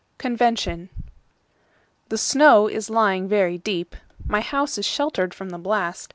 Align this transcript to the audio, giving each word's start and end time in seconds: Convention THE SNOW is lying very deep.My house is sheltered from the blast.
Convention 0.17 0.89
THE 2.09 2.17
SNOW 2.17 2.69
is 2.69 2.89
lying 2.89 3.27
very 3.27 3.59
deep.My 3.59 4.41
house 4.41 4.79
is 4.79 4.85
sheltered 4.87 5.31
from 5.31 5.49
the 5.51 5.59
blast. 5.59 6.09